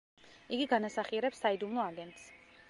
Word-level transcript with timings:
იგი 0.55 0.65
განასახიერებს 0.71 1.43
საიდუმლო 1.45 1.85
აგენტს. 1.85 2.27